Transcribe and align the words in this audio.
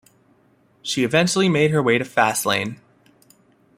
She 0.81 1.03
eventually 1.03 1.47
made 1.47 1.69
her 1.69 1.83
way 1.83 1.99
to 1.99 2.03
Faslane. 2.03 2.77